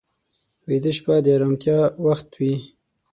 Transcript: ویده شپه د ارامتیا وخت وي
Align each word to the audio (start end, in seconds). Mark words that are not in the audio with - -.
ویده 0.67 0.91
شپه 0.97 1.13
د 1.23 1.25
ارامتیا 1.37 1.79
وخت 2.05 2.27
وي 2.39 2.55